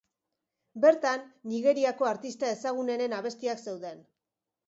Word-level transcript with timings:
Bertan 0.85 1.21
Nigeriako 1.51 2.09
artista 2.11 2.49
ezagunenen 2.55 3.15
abestiak 3.21 3.63
zeuden. 3.69 4.01